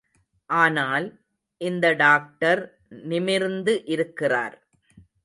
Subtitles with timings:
[0.49, 1.05] ஆனால்,
[1.61, 2.61] இந்த டாக்டர்
[3.03, 4.57] நிமிர்ந்து இருக்கிறார்.